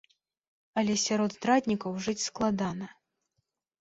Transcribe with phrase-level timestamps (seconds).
[0.81, 2.87] Але сярод здраднікаў жыць складана.